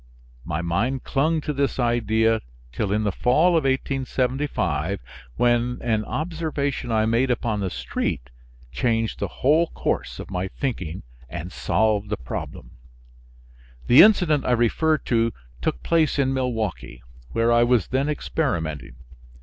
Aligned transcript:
My 0.43 0.63
mind 0.63 1.03
clung 1.03 1.41
to 1.41 1.53
this 1.53 1.77
idea 1.77 2.41
till 2.71 2.91
in 2.91 3.03
the 3.03 3.11
fall 3.11 3.49
of 3.49 3.65
1875, 3.65 4.99
when 5.35 5.77
an 5.83 6.03
observation 6.05 6.91
I 6.91 7.05
made 7.05 7.29
upon 7.29 7.59
the 7.59 7.69
street 7.69 8.31
changed 8.71 9.19
the 9.19 9.27
whole 9.27 9.67
course 9.67 10.17
of 10.17 10.31
my 10.31 10.47
thinking 10.47 11.03
and 11.29 11.51
solved 11.51 12.09
the 12.09 12.17
problem. 12.17 12.71
The 13.85 14.01
incident 14.01 14.43
I 14.43 14.53
refer 14.53 14.97
to 14.97 15.31
took 15.61 15.83
place 15.83 16.17
in 16.17 16.33
Milwaukee, 16.33 17.03
where 17.33 17.51
I 17.51 17.61
was 17.61 17.89
then 17.89 18.09
experimenting. 18.09 18.95